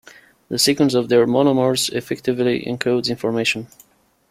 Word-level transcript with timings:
The 0.49 0.57
sequence 0.57 0.95
of 0.95 1.09
their 1.09 1.27
monomers 1.27 1.93
effectively 1.93 2.63
encodes 2.65 3.07
information. 3.07 3.67